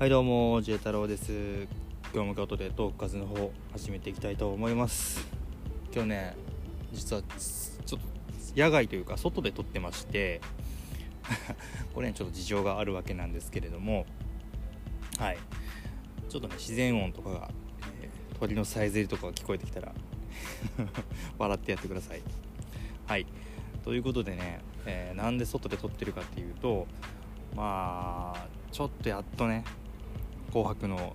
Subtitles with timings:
[0.00, 1.68] はいどうも自衛太郎です。
[2.14, 5.28] 今日も京都でトーク数の方始めていきたいと思います。
[5.92, 6.36] 今日ね
[6.90, 7.22] 実は
[7.84, 8.06] ちょっと
[8.58, 10.40] 野外というか外で撮ってまして
[11.94, 14.06] これねちょっと事情があるわけなんですけれども
[15.18, 15.38] はい。
[16.30, 17.50] ちょっとね自然音とかが、
[18.00, 19.92] えー、鳥のさえずりとかが聞こえてきたら
[21.36, 22.22] 笑ってやってください。
[23.06, 23.26] はい。
[23.84, 26.86] ということでね、えー、なんで外で撮ってるかっていうと
[27.54, 29.62] まあちょっとやっとね
[30.50, 31.14] 「紅白」の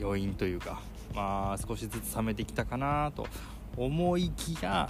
[0.00, 0.80] 余韻というか
[1.14, 3.26] まあ少しずつ冷めてきたかなと
[3.76, 4.88] 思いきや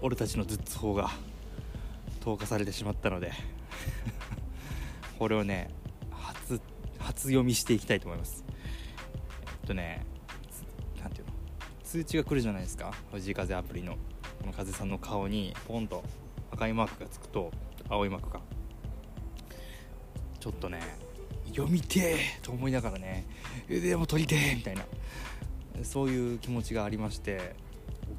[0.00, 1.10] 俺たちの頭痛法が
[2.20, 3.32] 投下されてしまったので
[5.18, 5.70] これをね
[6.10, 6.60] 初
[6.98, 8.44] 初読みしていきたいと思います。
[9.62, 10.04] えっとね
[11.00, 11.32] 何ていうの？
[11.82, 12.92] 通知が来るじゃないですか？
[13.12, 13.94] 藤井風アプリの。
[14.40, 16.02] この風さんの顔にポンと
[16.50, 17.52] 赤いマークがつくと
[17.88, 18.40] 青いマークが。
[20.40, 20.80] ちょっとね
[21.52, 23.24] 読みてーと思いながらね。
[23.68, 24.84] でも撮りてーみたいな。
[25.84, 27.54] そういう気持ちがありまして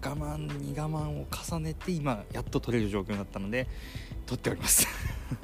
[0.04, 3.68] 我慢に我慢を重ねて今やっと撮れる状況になったので
[4.26, 4.88] 撮っております。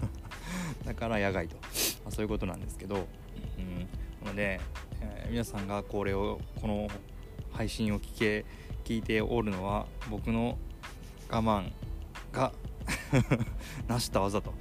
[0.85, 1.61] だから野外と、ま
[2.07, 3.07] あ、そういうことなんですけど、
[3.57, 3.79] うん、
[4.25, 4.59] なので、
[5.01, 6.87] えー、皆さんがこれをこの
[7.51, 8.45] 配信を聞け
[8.85, 10.57] 聞いておるのは僕の
[11.29, 11.71] 我慢
[12.31, 12.51] が
[13.87, 14.53] 成した技と、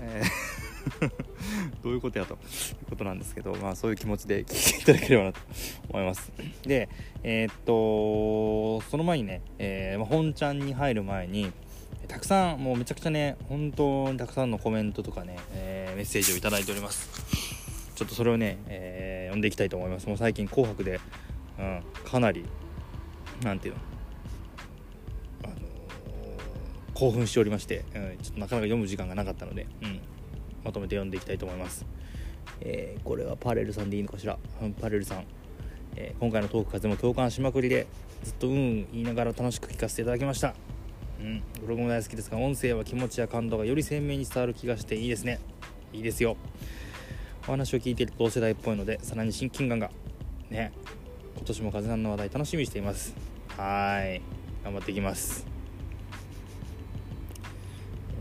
[0.00, 0.59] えー
[1.82, 2.34] どういうことやと。
[2.34, 2.38] いう
[2.90, 5.40] ことなんですけど、まあ、そういう気持ちで聞いていただければなと
[5.88, 6.32] 思います。
[6.62, 6.88] で
[7.22, 11.52] えー、っとその前にね、えー、本ちゃんに入る前に
[12.08, 17.08] たくさんもうめちゃくちゃね本当にたくさんのコメントとかね、えー、メッセージを頂いております。
[17.94, 20.06] ちょっとそれをね、えー、読んでいきたいと思います。
[20.08, 21.00] もう最近「紅白で」
[21.58, 22.46] うん、かなり
[23.42, 23.80] なんていうの
[27.00, 30.00] 興奮しておりまして、うん、ちょっとなかなか読む時間がなかったので、うん、
[30.64, 31.86] まとめて読んでいきたいと思います、
[32.60, 35.24] えー、これはパレルさんでいいのかしら、うん、パレルさん、
[35.96, 37.86] えー、今回のトーク風も共感しまくりで
[38.24, 40.54] ずっとうん言いながら楽しく聞かせていただきました。
[41.20, 45.38] うんブログも大好きですが音声は気持ちや感動がより鮮明に伝わる気がしていいですね。
[45.92, 46.36] いいですよ。
[47.46, 49.90] お話を聞いていると同世代っぽいのでさらに親近感が
[50.50, 50.72] ね
[51.36, 53.14] 今年も風さんの話題楽しみにしています。
[53.56, 54.20] はい。
[54.64, 55.49] 頑張っていきます。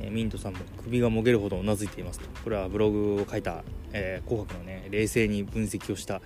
[0.10, 2.28] ミントさんも首がもげるほどうなずいていますと。
[2.44, 6.22] これはブログを書いた、えー、紅白のね冷静に分析をした、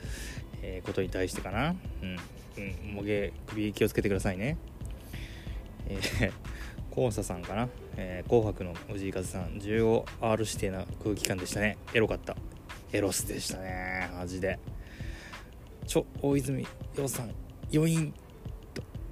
[0.62, 1.76] えー、ことに対してかな。
[2.02, 2.18] うん、
[2.58, 4.58] うん、もげ首気をつけてくださいね。
[5.88, 6.32] えー、
[6.92, 11.78] コーサさんかな、えー、紅白の藤井風さん 15R 指定な空気感でしたね。
[11.94, 12.36] エロかった。
[12.92, 14.10] エロスでしたね。
[14.18, 14.60] マジで。
[15.88, 17.34] ちょ大泉洋さん
[17.74, 18.14] 余韻。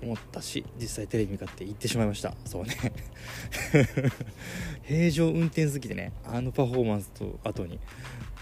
[0.01, 2.33] 思ったし実際テレビ向かって行ってしまいました。
[2.45, 2.75] そうね。
[4.83, 7.79] 平常運転好きでねあのパフォーマンスと後に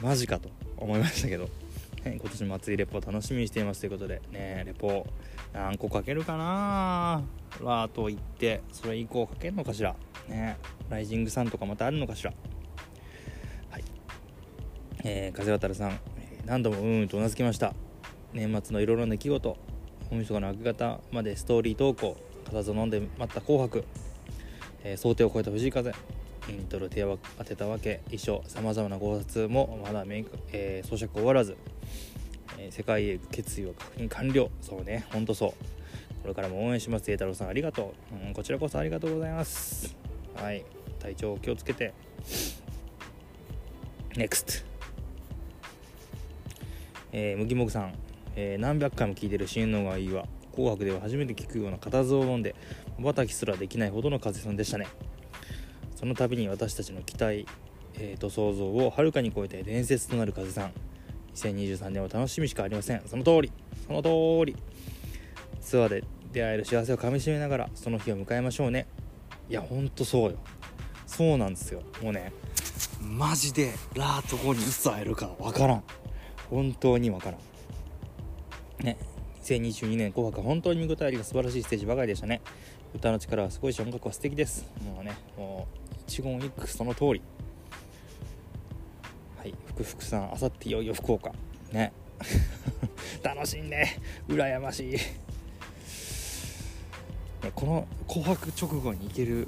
[0.01, 1.49] マジかと思いましたけど、
[2.05, 5.05] ね、今年も熱いレポ楽しみにしていますということでねレポ
[5.53, 7.23] 何個かけるかな？
[7.61, 9.95] ラーと言ってそれ以降かけるのかしら？
[10.29, 10.57] ね
[10.89, 12.33] ライジングさんとかまたあるのかしら？
[13.69, 13.83] はい。
[15.03, 15.99] えー、風渡さん
[16.45, 17.73] 何度もうんとうなずきました。
[18.33, 19.57] 年末のいろいろな出来事。
[20.11, 23.83] 大晦日の明け方までストーリー投稿固唾飲んで待った紅白、
[24.83, 25.93] えー、想定を超えた藤井風
[26.49, 31.57] イントロ手を当てたわけ衣装さまざまな考察もまだメイク、えー、装飾終わらず、
[32.57, 34.49] えー、世界へ決意を確認完了。
[34.61, 35.51] そうねほんとそう。
[36.21, 37.47] これからも応援します栄太郎さん。
[37.49, 39.95] ありがとう、うん、こちらこそありがとうございます。
[40.35, 40.65] はい。
[40.99, 41.93] 体調を気をつけて。
[44.15, 44.65] NEXT
[47.11, 47.93] えー、麦もぐさん。
[48.41, 50.23] えー、何百回も聞いてる新能がいいわ。
[50.55, 52.55] 紅白では初めて聞くような固唾を飲んで
[52.97, 54.87] まばたきすらできないほどの風さんでしたね。
[55.97, 57.45] その度に私たちの期待、
[57.95, 60.71] えー、と想像をはるかに超えて伝説となる風さん。
[61.35, 63.01] 2023年は楽しみしかありません。
[63.07, 63.51] その通り。
[63.85, 64.09] その通
[64.45, 64.55] り。
[65.59, 68.87] ツアーで出会える幸せをかみしめながらその日を迎えましょうね。
[69.49, 70.37] いやほんとそうよ。
[71.05, 71.81] そうなんですよ。
[72.01, 72.31] もうね
[73.01, 75.83] マジでラート後にいつ会えるかわからん。
[76.49, 77.48] 本当にわからん。
[78.83, 78.97] ね
[79.43, 82.41] 2022年紅白本当に見応えありが素晴らしいステージばかりでしたね。
[82.93, 84.65] 歌の力はすごいし音楽は素敵です。
[84.83, 87.21] もうねもう一言一句その通り。
[89.37, 91.31] はい福福さんあさっていよいよ福岡。
[91.71, 91.93] ね。
[93.23, 93.85] 楽しんで
[94.27, 94.99] 羨ましい、ね、
[97.55, 99.47] この紅白直後に行ける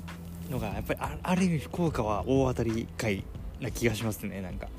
[0.49, 3.23] のがやっぱりある意味福岡は大当たり回
[3.59, 4.69] な気がしますねなんか。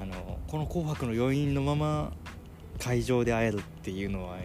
[0.00, 2.12] あのこの「紅白」の余韻のまま
[2.82, 4.38] 会場で会えるっていうのは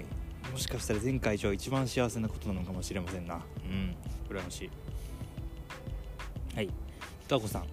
[0.51, 3.35] もしかしたら全会場一番幸せなことなのかもしれませんな。
[3.35, 3.95] うん。
[4.29, 4.65] 羨まし。
[4.65, 4.69] い
[6.55, 6.69] はい。
[7.25, 7.65] 歌子さん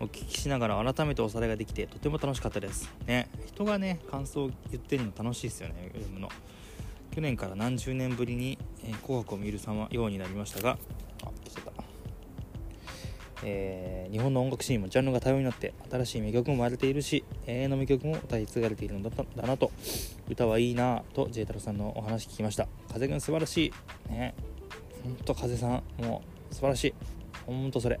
[0.00, 2.90] お聞きしながら改めておさらいができてとても楽しかったです。
[3.06, 3.28] ね。
[3.46, 6.28] 人がね感想を言ってるの楽しいですよね読むの。
[7.14, 10.78] 去年から何十年ぶりに「え、紅白」を見る様ようになりましたが
[13.48, 19.70] えー、日本の音楽シーンもジャンルが多様になって新しい名曲も生まれているし永遠の名曲も歌い継がれているのだだなと
[20.28, 22.66] 歌はいいなと J 太郎さんのお話聞きました。
[22.92, 23.72] 風君素晴らし
[24.08, 24.10] い。
[24.10, 24.34] ね。
[25.04, 26.94] ほんと風さんもう素晴らしい。
[27.46, 28.00] ほんとそれ。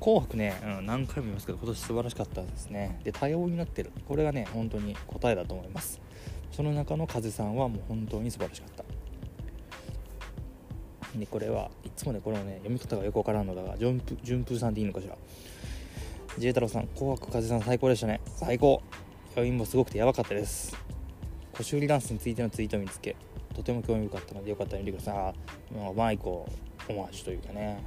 [0.00, 3.00] 紅白ね、うん、何回も言いますけど今年素晴らしかったですね。
[3.04, 3.92] で多様になってる。
[4.08, 6.00] これがね本当に答えだと思います。
[6.52, 8.84] その中の風さんはもう本当に素晴らしかった。
[11.16, 15.16] でこれはいつもねこれね読み方がよくわからんのだが順風順風さんでいいのかしら
[16.38, 18.20] ？J 太郎さん紅白風さん最高でしたね。
[18.36, 18.82] 最高。
[19.36, 20.76] 余韻もすごくてやばかったです。
[21.52, 23.16] 腰売りダンスについてのツイートを見つけ
[23.54, 25.74] とても興味深かったのでよかったら見てください。
[25.74, 26.48] まあマイコ
[26.88, 27.82] オマージュというかね。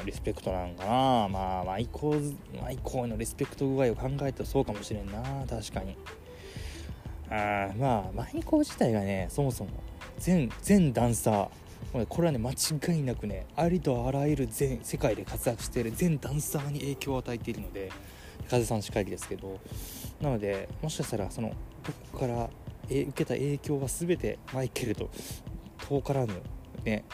[0.00, 1.28] うんリスペクトなんかな。
[1.28, 5.22] まあマイコーマイコーのリスペクト具合を考えたらそうかもしれんな。
[5.48, 5.96] 確かに。
[7.30, 9.70] あまあマイコー自体がねそもそも
[10.18, 11.48] 全全ダンサー
[12.08, 17.90] これはね間違いなくねありとあらゆる全世界で活躍している全ダンサーに影響を与えているので
[18.50, 19.58] 風さんしかりですけど
[20.20, 22.50] なのでもしかしたらそのどこから
[22.90, 25.10] 受けた影響は全てマイケルと
[25.88, 26.34] 遠からぬ
[26.84, 27.04] ね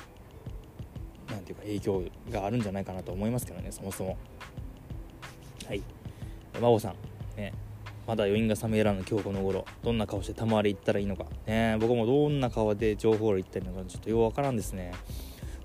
[1.28, 4.16] なんていうか影響があるんじゃないかなと思いますけどねそもそも。
[5.66, 5.82] はい。
[6.61, 6.94] 真央さん
[7.37, 7.52] ね
[8.06, 11.25] まだ余韻が冷めやらぬ今日この頃どんな顔して玉割り行ったらいいのか。
[11.47, 14.93] ね僕もどんな顔で情報量行ったらいいのかちょっとようわからんですね。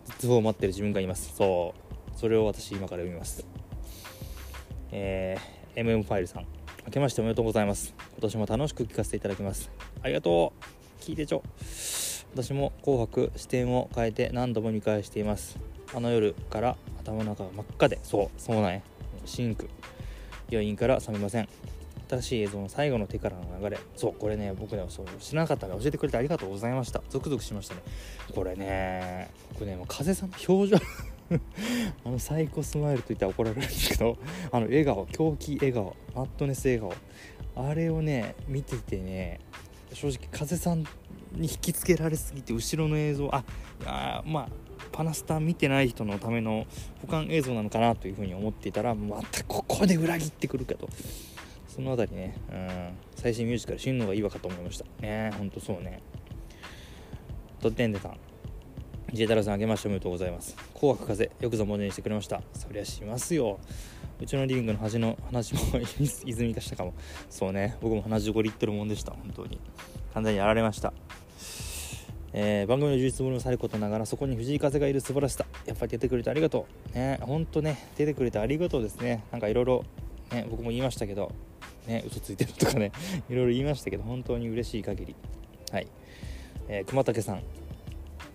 [0.06, 1.33] 絶望を待ってる自分がいます。
[1.36, 2.19] そう。
[2.19, 3.45] それを私今から読みます。
[4.91, 6.47] えー、MM ファイルさん。
[6.86, 7.94] 明けましておめでとうございます。
[8.13, 9.69] 今年も楽しく聞かせていただきます。
[10.01, 11.03] ありがとう。
[11.03, 11.44] 聞いてちょ。
[12.33, 15.59] 私も紅白視点を変えて何度も見返しています。
[15.94, 18.00] あの夜から頭の中が真っ赤で。
[18.03, 18.42] そう。
[18.42, 18.81] そうなんや。
[19.25, 19.69] シンク。
[20.51, 21.47] 余韻から冷めません。
[22.09, 23.79] 新しい映像の最後の手からの流れ。
[23.95, 27.03] そうこれね僕ねそう知らなかったら教えてくれてありがとうございました。
[27.09, 27.81] ゾクゾクしましたね。
[28.33, 30.77] これね僕ねもう風さんの表情。
[32.06, 34.17] あのサイコスマイルと言ったら怒られるんですけど
[34.51, 36.94] あの笑顔狂気笑顔マットネス笑顔。
[37.56, 39.39] あれをね見ててね
[39.94, 40.83] 正直風さん
[41.33, 43.44] に引きつけられすぎて後ろの映像あ
[43.85, 44.50] あまあ
[44.91, 46.65] パナスター見てない人のための
[47.01, 50.89] 保管映像なのかなというふうに思っていたらまたここで裏切ってくるかと。
[51.79, 54.85] その辺りね、うん、最新ミュージカル死ぬのがいいわかと思いました。
[55.01, 56.01] ねほんとそうね。
[57.61, 58.17] とってんでさん。
[59.13, 60.57] J 太郎さんあげましておめでとうございます。
[60.73, 62.41] 紅白風よくぞ文字にしてくれました。
[62.51, 63.61] そりゃしますよ。
[64.19, 65.61] うちのリビングの端の話も
[66.25, 66.93] 泉化したかも。
[67.29, 67.77] そうね。
[67.79, 69.13] 僕も鼻5リットルもんでした。
[69.13, 69.57] 本当に。
[70.13, 70.91] 完全にやられました。
[72.33, 75.45] えー、番組の充実ぶりもさることながらそこに藤井風がいる素晴らしさ。
[75.65, 76.93] やっぱり出てくれてありがとう。
[76.93, 77.87] ねほんとね。
[77.95, 79.23] 出てくれてありがとうですね。
[79.31, 79.85] なんかいろいろ
[80.49, 81.31] 僕も言いましたけど。
[81.89, 82.91] ね嘘ついてるとかね
[83.30, 85.15] いろいろ言いましたけど本当に嬉しい限り。
[85.71, 85.88] はい、
[86.68, 87.44] えー、熊竹さん。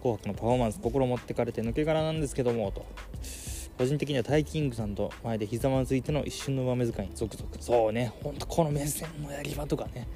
[0.03, 2.85] 紅白のパフォーマンス心持ってかれて抜け殻なんですけどもと。
[3.79, 7.57] 個人的にはタイキングさんと前でひざまずいての一瞬の上目遣いにゾクゾク。
[7.61, 8.13] そうね。
[8.23, 10.07] ほんとこの目線のやり場とかね。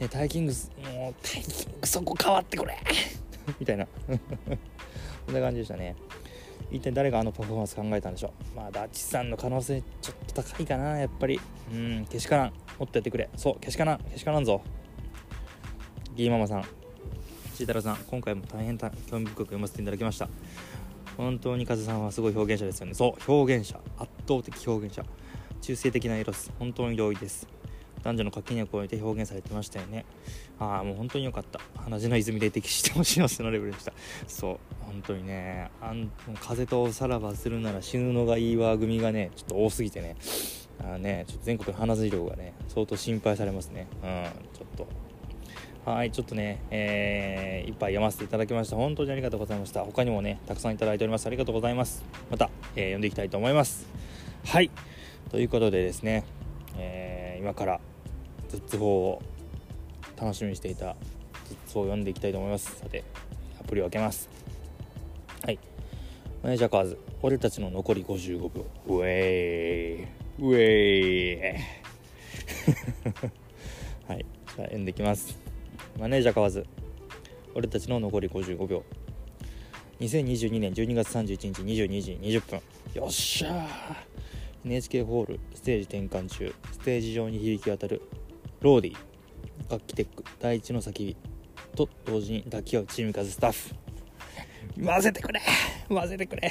[0.00, 0.52] ねタイキング
[0.92, 2.76] もうタイキングそこ変わってくれ。
[3.60, 3.86] みたいな。
[5.24, 5.94] そんな感じでしたね。
[6.72, 8.56] 一体誰があのパフォーマンス考えたんでしょう。
[8.56, 11.40] まあダッチさんの可能性ちょっと高いかなやっぱり。
[11.72, 12.52] うんけしからん。
[12.82, 13.30] もっとやってくれ。
[13.36, 13.98] そうけしからん。
[14.10, 14.60] けしからんぞ。
[16.16, 16.64] ギーママさん。
[17.54, 18.88] シータラさん今回も大変興
[19.20, 20.28] 味深く読ませていただきました。
[21.16, 22.94] 本当に風さんはすごい表現者ですよね。
[22.94, 23.78] そう表現者。
[23.98, 25.04] 圧倒的表現者。
[25.60, 26.50] 中性的なエロス。
[26.58, 27.46] 本当に同意です。
[28.02, 30.04] 男女の垣根を越えて表現されてましたよね。
[30.58, 31.60] ああもう本当に良かった。
[31.76, 33.92] 鼻血の泉で適しても幸せなレベルでした。
[34.26, 35.70] そう本当にね。
[35.80, 36.10] あん
[36.40, 38.76] 風とさらばするなら死ぬのがいいわ。
[38.76, 40.16] 組がねちょっと多すぎてね。
[40.84, 44.86] あねちょっと全国の鼻血量がね相当心配されますねうんちょっと
[45.84, 48.76] はい、ちょっとね、えー、いっぱい読ませていただきました。
[48.76, 49.80] 本当にありがとうございました。
[49.80, 51.26] 他にもね、たくさんいただいております。
[51.26, 52.04] ありがとうございます。
[52.30, 53.88] また、えー、読んでいきたいと思います。
[54.44, 54.70] はい、
[55.32, 56.22] ということでですね、
[56.78, 57.80] えー、今から
[58.48, 59.22] ズッツ法を
[60.16, 60.94] 楽しみにしていた
[61.48, 62.76] ズッツを読んでいきたいと思います。
[62.76, 63.02] さて、
[63.60, 64.28] アプリを開けます。
[65.44, 65.58] はい。
[66.44, 68.66] マネージャーカーズ、俺たちの残り55秒。
[68.86, 71.38] ウェイウェイ
[74.08, 75.38] はい、じゃあ読んできます。
[75.96, 76.66] マネージャー買わず。
[77.54, 78.82] 俺たちの残り55秒。
[80.00, 82.60] 2022年12月31日22時20分
[82.92, 83.66] よっしゃー。
[84.64, 86.52] NHK ホールステージ転換中。
[86.72, 88.02] ステージ上に響き渡る。
[88.62, 88.96] ローディ
[89.70, 90.24] 楽器テック。
[90.40, 91.16] 第一の叫び。
[91.76, 93.76] と同時に抱き合うチーム風スタッフ。
[94.84, 95.40] 混ぜてくれ。
[95.88, 96.50] 混ぜてくれ。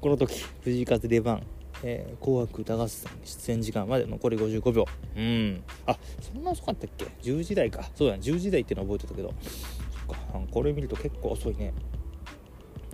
[0.00, 1.42] この時藤井風出番。
[1.82, 4.86] えー、紅白歌合戦出演時間まで残り55秒。
[5.16, 5.62] うん。
[5.86, 7.88] あそんな遅かったっけ？10時台か。
[7.94, 8.20] そうだね。
[8.22, 9.32] 10時台っての覚えてたけど。
[10.08, 10.40] そっか。
[10.50, 11.72] これ見ると結構遅いね。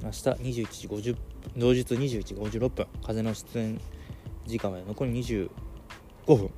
[0.02, 1.16] 明日21時50
[1.56, 2.86] 同日21時56分。
[3.04, 3.80] 風の出演
[4.46, 5.48] 時間まで残り25
[6.26, 6.36] 分。
[6.36, 6.48] そっ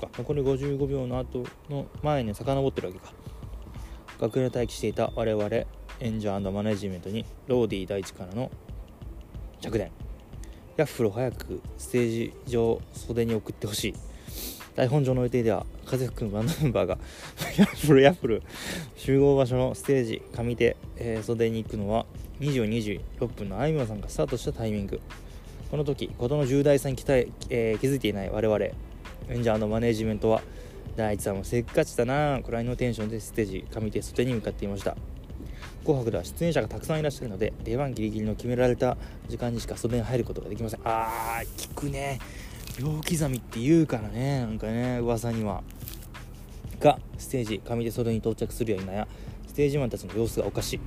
[0.00, 0.08] か。
[0.18, 3.12] 残り55秒の後の前に遡ってるわけか。
[4.20, 5.48] 楽屋待機していた我々
[6.00, 8.50] 演者マネジメントにローディー第一からの
[9.60, 9.92] 着電。
[10.78, 13.94] ヤッフルを早くステージ上袖に送ってほしい。
[14.76, 16.98] 台本上の予定では風吹くバンドメンバーが
[17.58, 18.42] ヤッフルヤッフル
[18.94, 22.06] 集合場所のステージ上手、えー、袖に行くのは
[22.38, 25.00] 24時6分のあいみょんさんがスタートしたタイミング。
[25.72, 28.66] この時事の重大さに期待、えー、気づいていない我々。
[29.30, 30.42] 演者のマネージメントは
[30.94, 34.96] 大地さんもせっかちだなくらいのテンションでステージ上手袖に向かっていました。
[35.84, 38.96] 紅白では出演者がたくさんいらっしゃるので出番ギリギリの決められた
[39.28, 42.18] 時間にしか袖に入ることができませんあー聞くね。
[42.78, 45.62] 秒刻みって言うからねなんかね噂には。
[46.80, 49.08] がステージ上手袖に到着するや否や
[49.48, 50.80] ステージマンたちの様子がおかしい。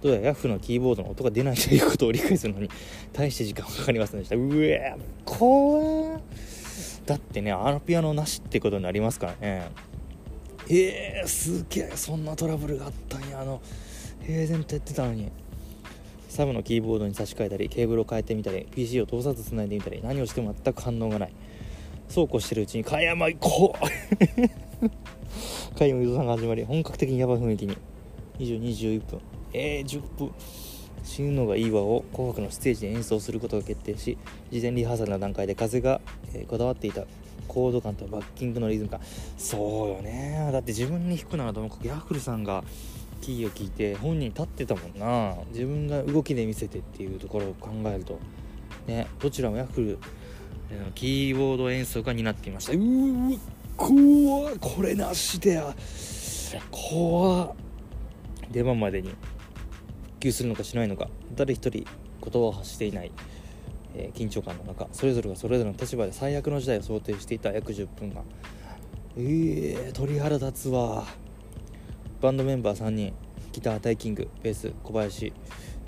[0.00, 2.70] どうやらヤフのキーボードの音が出ないということを理解するのに
[3.12, 4.36] 大して時間はかかりませんでした。
[4.36, 6.18] うえ怖
[7.06, 9.70] だってねあのピアノなしってことになりますからね。
[10.68, 13.60] えー、すげえそんなトラブルがあったんやあの
[14.26, 15.30] 平然とやってたのに。
[16.34, 21.32] サブのキーボードに差し替えたりケーブルを変えてみたり PC を通さずつないでみたり何をしても全く反応がない。
[22.08, 27.78] そうこうしてるうちに加山行こう加山伊藤さんが始まり本格的にヤバい雰囲気に。
[28.40, 29.20] 2211分。
[29.52, 30.32] えー、10分。
[31.04, 34.18] 死ぬのがいいわを紅白のステージで演奏することが決定し
[34.50, 36.00] 事前リハーサルの段階で風が、
[36.32, 37.04] えー、こだわっていた。
[37.46, 39.00] コード感とバッキングのリズム感。
[39.36, 40.48] そうよね。
[40.50, 42.64] だって自分に弾くならともかくヤッフルさんが
[43.24, 45.34] キーを聞いて本人立ってたもんな。
[45.50, 48.18] 自分が動きで見せてっていうところを考えると
[48.86, 49.98] ねどちらもヤッフル
[50.94, 52.72] キーボード演奏が担っていました。
[52.72, 53.38] うー
[53.76, 55.74] 怖これなしでや。
[56.70, 57.54] 怖
[58.50, 59.18] 出番までに復
[60.20, 61.86] 旧するのかしないのか誰一人言
[62.30, 63.10] 葉を発していない、
[63.96, 68.22] えー、緊張感の中それぞれがそれぞれの立場で最悪の時代を想定していた約10分間。
[69.16, 71.04] えー、鳥肌立つわ
[72.24, 73.12] バンドメンバー3人
[73.52, 75.30] ギタータイキングベース小林。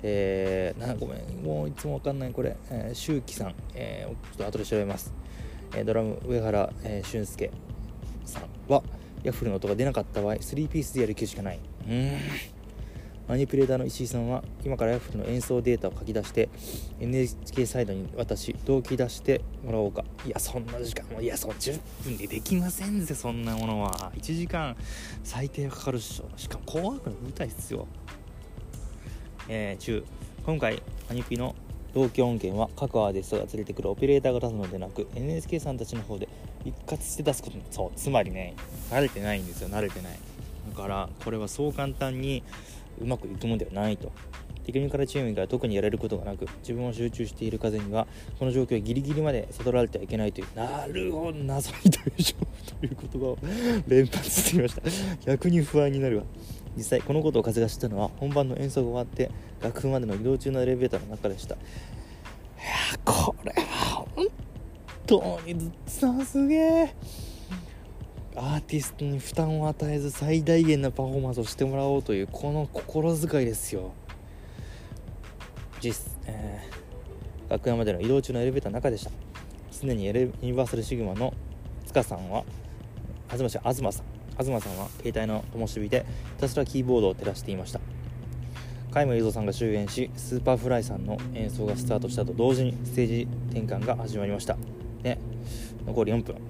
[0.03, 5.11] えー、なごめんもういつもわかんないこれ、えー、周輝さん、えー、ちょっと後で調べます、
[5.73, 7.49] えー、ドラム上原、えー、俊介
[8.23, 8.83] さんは
[9.23, 11.59] ヤッフルの音が出なかった場合3ピースでやる気しかない。
[11.89, 12.11] うん。
[13.27, 16.47] マニピュレーターの石井さんは今からヤフルの演奏データを書き出して
[17.01, 20.05] NHK サイドに渡し同期出してもらおうか。
[20.25, 24.13] いやそんな時間もいやそう10分でできませんぜそんなものは。
[24.15, 24.77] 1時間
[25.25, 26.29] 最低かかるっしょ。
[26.37, 27.85] しかも紅白の舞台っすよ。
[29.49, 30.05] えー、中。
[30.45, 31.53] 今回マニピの
[31.93, 36.29] 同期音源は各アーティストが連れてくるオペレーターが出すのでなく NHK さんたちの方で
[36.63, 38.55] 一括して出すことそうつまりね
[38.89, 39.67] 慣れてないんですよ。
[39.67, 40.17] 慣れてない。
[40.69, 42.43] だからこれはそう簡単に
[43.01, 44.11] うまくいくもんではないと。
[44.65, 48.05] テクニカルチームが特にやれることがなく自分を集中している風には
[48.37, 53.37] この状況はギリギリまで悟られてはいけないというなるほど謎に大丈夫という言葉を
[53.87, 54.81] 連発していました。
[55.25, 56.23] 逆に不安になるわ。
[56.75, 61.55] 実際このことを風が知ったのは本番の演奏が終わって楽譜までの移動中のエレベーターの中でした。
[61.55, 61.57] い
[62.59, 64.27] やこれは本
[65.05, 66.95] 当にずっさすげえ
[68.39, 73.93] アーティストに負担を与えず最大限なパフォーマンスをしてもらおうというこの心遣いですよ。
[75.81, 79.09] 実、えー、楽屋までの移動中のエレベーターの中でした。
[79.81, 81.33] 常にエレユニバーサルシグマの
[81.87, 82.43] 塚さんは
[83.31, 84.17] 東東さん。
[84.37, 87.79] 東さんは携帯の灯火でひたすらキーボードを照らしていました。
[88.91, 94.55] 加山雄三さんが終演しスーパーフライさんの演奏がスタートしたと同時にステージ転換が始まりました。
[95.01, 95.17] ね
[95.87, 96.46] 残り4分。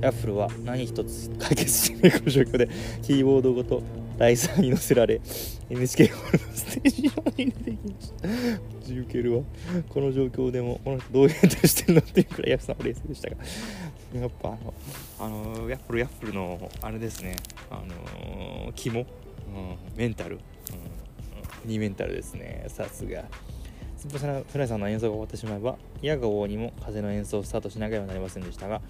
[0.00, 2.68] ヤッフルは何一つ解決しないこの状況で
[3.02, 3.82] キーボードごと
[4.18, 5.20] ライザーに乗せられ
[5.68, 8.28] NHK ホールのステージ上に出てきました。
[8.82, 9.42] ジけるわ
[9.88, 13.36] この状況でもこの人どういう変態してるのっていうくらいヤフさんは冷静でしたが
[14.14, 14.74] やっぱあの
[15.20, 17.36] あのヤッフルヤッフルのあれですね。
[17.70, 19.06] あの肝、うん、
[19.96, 20.40] メンタル、
[21.64, 22.64] うん、2メンタルですね。
[22.68, 23.24] さすが。
[24.08, 28.80] フライさんの演奏が終わってしまえば矢が王にも風の演奏をスタートしなければなりませんでしたが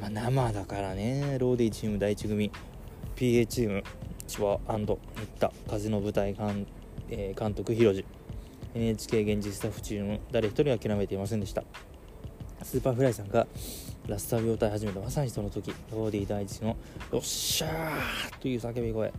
[0.00, 1.36] まあ、生だからね。
[1.38, 2.50] ローディチーム第1組。
[3.16, 3.84] PA チーム。
[4.26, 4.86] 千葉新
[5.38, 5.52] 田。
[5.68, 6.66] 風の舞台監,、
[7.10, 8.06] えー、監督広次
[8.74, 10.20] NHK 技術スタッフチーム。
[10.32, 11.64] 誰一人諦めていませんでした。
[12.62, 13.46] スーパーフライさんが
[14.06, 15.00] ラスターを歌い始めた。
[15.00, 15.74] まさにその時。
[15.92, 16.76] ローディ第一の
[17.12, 19.12] 「よっしゃー!」という叫び声。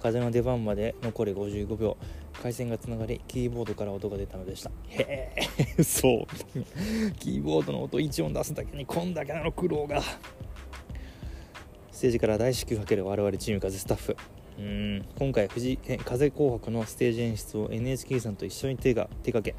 [0.00, 1.98] 風の出番まで残り55秒。
[2.42, 4.70] 回線がつながりキーボードから音が出たのでした。
[4.88, 5.32] へ
[5.76, 5.82] え。
[5.82, 7.14] そう。
[7.18, 10.02] キーボードの音1音出すだけにこんだけの苦労が。
[11.90, 14.16] ステージから大至急かける我々チーム風スタッフ。
[14.58, 15.04] うん。
[15.18, 19.54] 今回藤風紅白のステージ演出を NHK さんと一緒に手が手掛け。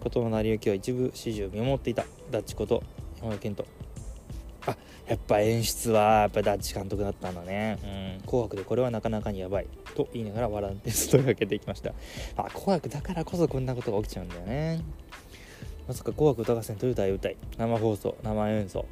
[0.00, 2.04] 事の成り行きは一部始終見守っていた。
[2.30, 2.82] ダッチこと
[3.20, 3.79] 山田健人。
[4.66, 4.76] あ
[5.08, 7.78] やっぱ演出はやっぱダッチ監督だったんだね。
[8.18, 8.26] うん。
[8.26, 9.66] 紅白でこれはなかなかにやばい。
[9.94, 11.92] と言いながら笑って問いかけていきました。
[12.36, 14.82] あ紅白だからこそこんなことが起きちゃうんだよね。
[15.88, 17.36] まさか紅白歌合戦という大舞台。
[17.58, 18.86] 生放送生演奏。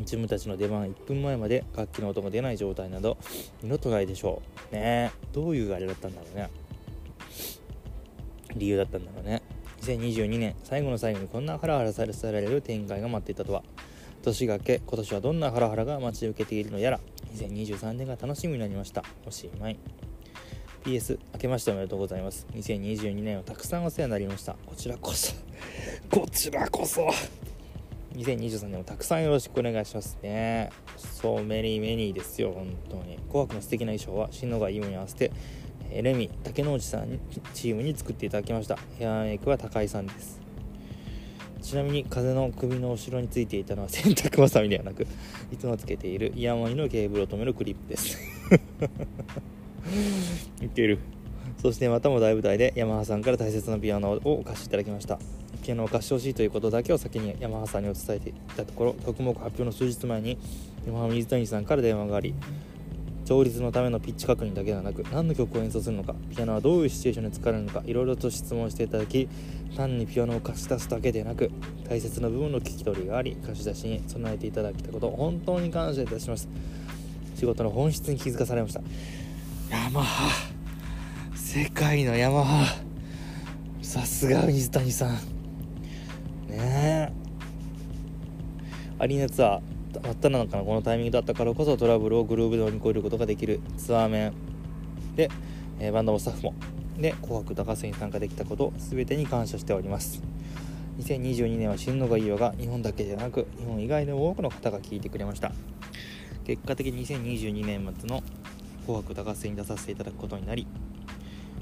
[0.00, 3.16] 自分たちの出番1分前まで楽器の音が出ない状態など
[3.62, 4.74] 二度とないでしょう。
[4.74, 5.12] ね。
[5.32, 6.50] どういうあれだったんだろうね。
[8.56, 9.42] 理由だったんだろうね。
[9.80, 13.62] 2022年最後の最後にこんなハラハラさせられる展開が待っていたとは。
[14.24, 17.00] 年が明け今年はどんなハラハラが待ち受けているのやら
[17.36, 19.04] 2023年が楽しみになりました。
[19.26, 19.78] おしまい
[20.84, 22.46] PS 明けましておめでとうございます。
[22.52, 24.54] 2022年はたくさんお世話になりました。
[24.66, 25.34] こちらこそ。
[26.10, 27.08] こちらこそ。
[28.14, 30.70] 2023年もたくさんよろしくお願いしますね。
[30.96, 33.18] そうメニーメニーですよ本当に。
[33.28, 35.32] 紅白の素敵な衣装は篠川優に合わせて
[35.90, 37.18] レミ竹之内さん
[37.54, 38.78] チームに作っていただきました。
[38.98, 40.43] ヘアメイクは高井さんです。
[41.64, 45.06] ちなみに風の首の後ろについていたのは洗濯ばさみではなく
[45.50, 48.18] いつもつけているイヤモニのケーブルを止めるクリップです。
[50.62, 50.98] いける。
[51.62, 55.18] そしてまたも大舞台でヤマハさんから大切なピアノをお貸しいただきました。
[55.64, 60.36] ピアノを貸してほしいということだけを先にヤマハさんにお伝えていたところ特目発表の数日前に
[60.86, 62.34] ヤマハ水谷さんから電話があり
[63.24, 69.28] 調律のためのピッチ確認だけではなく何の曲を演奏するのかピアノはどういうシチュエーションで使われるのかいろいろと質問していただき
[69.76, 71.50] 単にピアノを貸し出すだけでなく
[71.88, 76.48] 大切な部分の聞き取りがあり貸し出しに備えていただいたこと本当に感謝いたします。
[77.34, 78.80] 仕事の本質に気づかされました。
[79.70, 80.30] ヤマハ。
[81.34, 82.76] 世界のヤマハ。
[83.82, 85.14] さすが水谷さん。
[86.48, 87.12] ねえ。
[88.98, 89.73] アリーナツアー。
[90.00, 94.32] 真っただ中のこのタイミングだったからこそトラブルをグルーブで乗り越えることができるツアー面。
[95.16, 95.30] で、
[95.78, 96.54] えー、バンドもスタッフも。
[96.98, 100.22] で「紅白歌合戦」に参加できたこと全てに感謝しております。
[100.98, 105.52] 2022年は新野が岩が日本だけでなく日本以外の多くの方が聞いてくれました。
[106.44, 108.22] 結果的に2022年末の
[108.86, 110.66] 「紅白歌合戦」に出させていただくことになり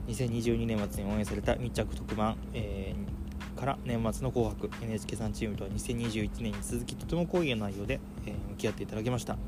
[0.09, 3.22] 2022年末に応援された密着特番、えー、
[3.63, 9.39] から年末の「紅白」NHK さんチームとは2021年に続きとても濃い内容で、えー、向き合っていただきました。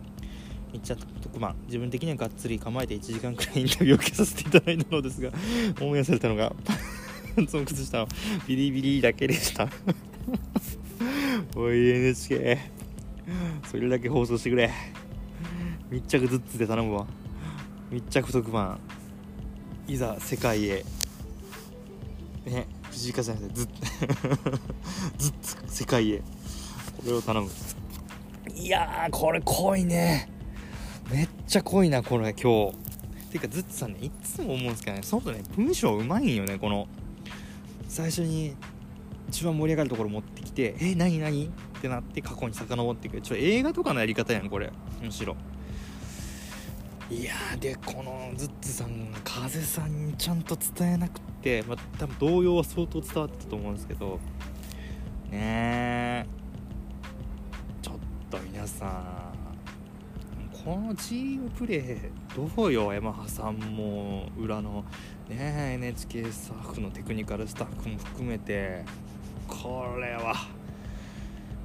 [0.72, 5.30] 密着特番自分的にはがっつり構えて1時間くらいインタビューを受けさせていただいたのですが
[5.80, 6.52] 応援されたのが
[7.36, 8.08] パンツを崩したの
[8.46, 9.68] ビリビリだけでした。
[11.56, 12.58] おい NHK
[13.66, 14.70] それだけ放送してくれ。
[15.90, 17.06] 密着ずつで頼むわ。
[17.90, 18.78] 密着特番
[19.88, 20.84] いざ世界へ。
[22.46, 22.73] ね。
[22.94, 23.68] 藤井風さんずっ
[25.18, 26.18] ずっと世界へ。
[26.18, 26.22] こ
[27.04, 27.50] れを頼む。
[28.54, 30.28] いやこれ濃いね。
[31.10, 32.76] めっちゃ濃いなこれ今日。
[33.30, 35.02] ていうかずっとさんねいつも思うんですけどね。
[35.02, 36.86] そのとね文章うまいんよねこの。
[37.88, 38.54] 最初に
[39.28, 41.46] 一番盛り上がるところ持ってきてえ何何？
[41.46, 44.70] ってなって過去に遡っていくちょ映画とかのやり方やんこれ。
[45.02, 45.36] むしろ。
[47.10, 54.18] いやでこのズッツさん風さんにちゃんと伝えなくて、まあ、多分動揺は相当伝わってたと思うんですけど
[55.30, 56.26] ねえ
[57.82, 57.94] ちょっ
[58.30, 59.34] と皆さん
[60.64, 64.82] このチームプレーどうよヤマハさんも裏の
[65.28, 68.82] ね NHK スタッフのテクニカルスタッフも含めて
[69.46, 70.34] これは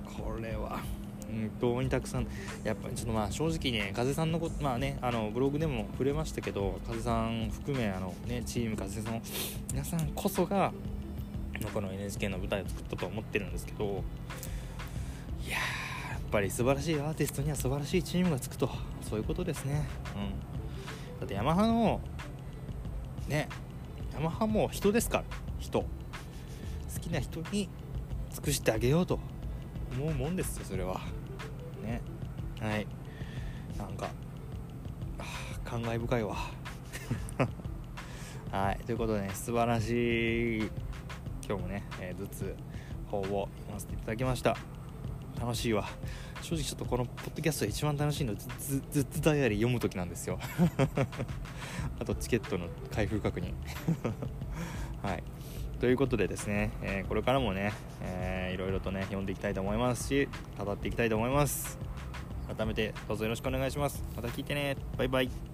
[0.04, 0.99] これは。
[1.30, 2.28] 本当にたくさん
[2.64, 9.22] やっぱりちょっとまあ正直ね風さんのことまあねあのブログでも触れましたけど風さん含めあのねチーム風さんの
[9.72, 10.72] 皆さんこそが
[11.74, 13.86] この NHK の舞台を作ったと思ってるんですけど
[15.46, 18.70] いややっぱり素晴らしいアーティストには素晴らしいチームがつくと
[19.10, 19.88] そういうことですね。
[20.16, 21.20] うん。
[21.20, 22.00] だってヤマハの
[23.28, 23.50] ね
[24.14, 25.24] ヤマハも人ですから
[25.58, 25.82] 人。
[25.82, 27.70] 好きな人に
[28.32, 29.20] 尽くしてあげようと
[29.98, 31.02] 思うもんですよそれは。
[31.80, 32.02] ね。
[32.62, 32.88] はい。
[33.78, 34.10] なんか
[35.64, 36.36] 感慨深いわ。
[38.52, 38.80] はい。
[38.86, 40.70] ということでね素晴らしい
[41.48, 42.56] 今日もね、えー、ずつ
[43.10, 44.56] 方を読ませていただきました。
[45.40, 45.86] 楽しいわ。
[46.42, 50.40] 正直ちょっとこのポッドキャストで一番楽しいのはずずっとダイアリー読む時なんですよ。
[52.00, 53.54] あとチケットの開封確認。
[55.02, 55.24] はい
[55.80, 61.80] ということでですね、えー、これからもね、えー、いろいろとね読んでいきたいと思いますし語っていきたいと思います。
[62.56, 64.04] 改めてどうぞよろしくお願いします。
[64.16, 64.76] また聞いてね。
[64.98, 65.49] バイバイ。